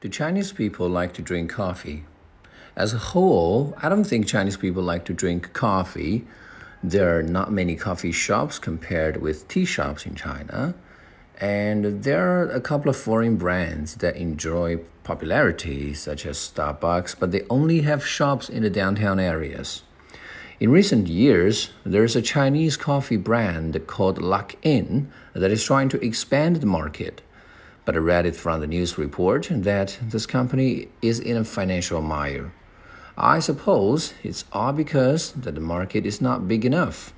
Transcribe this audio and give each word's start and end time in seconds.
Do 0.00 0.08
Chinese 0.08 0.50
people 0.50 0.88
like 0.88 1.12
to 1.12 1.20
drink 1.20 1.50
coffee? 1.50 2.04
As 2.74 2.94
a 2.94 3.04
whole, 3.12 3.74
I 3.82 3.90
don't 3.90 4.04
think 4.04 4.26
Chinese 4.26 4.56
people 4.56 4.82
like 4.82 5.04
to 5.04 5.12
drink 5.12 5.52
coffee. 5.52 6.26
There 6.82 7.18
are 7.18 7.22
not 7.22 7.52
many 7.52 7.76
coffee 7.76 8.10
shops 8.10 8.58
compared 8.58 9.18
with 9.18 9.46
tea 9.46 9.66
shops 9.66 10.06
in 10.06 10.14
China. 10.14 10.74
And 11.38 12.02
there 12.02 12.26
are 12.30 12.48
a 12.48 12.62
couple 12.62 12.88
of 12.88 12.96
foreign 12.96 13.36
brands 13.36 13.96
that 13.96 14.16
enjoy 14.16 14.78
popularity, 15.04 15.92
such 15.92 16.24
as 16.24 16.38
Starbucks, 16.38 17.16
but 17.20 17.30
they 17.30 17.44
only 17.50 17.82
have 17.82 18.06
shops 18.06 18.48
in 18.48 18.62
the 18.62 18.70
downtown 18.70 19.20
areas. 19.20 19.82
In 20.60 20.70
recent 20.70 21.08
years, 21.08 21.72
there's 21.84 22.16
a 22.16 22.22
Chinese 22.22 22.78
coffee 22.78 23.18
brand 23.18 23.78
called 23.86 24.18
Luckin 24.18 25.08
that 25.34 25.50
is 25.50 25.62
trying 25.62 25.90
to 25.90 26.02
expand 26.02 26.56
the 26.56 26.66
market 26.66 27.20
but 27.84 27.94
I 27.94 27.98
read 27.98 28.26
it 28.26 28.36
from 28.36 28.60
the 28.60 28.66
news 28.66 28.98
report 28.98 29.48
that 29.50 29.98
this 30.00 30.26
company 30.26 30.88
is 31.02 31.18
in 31.18 31.36
a 31.36 31.44
financial 31.44 32.02
mire. 32.02 32.52
I 33.16 33.38
suppose 33.40 34.14
it's 34.22 34.44
all 34.52 34.72
because 34.72 35.32
that 35.32 35.54
the 35.54 35.60
market 35.60 36.06
is 36.06 36.20
not 36.20 36.48
big 36.48 36.64
enough. 36.64 37.12